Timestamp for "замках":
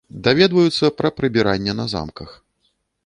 1.93-2.29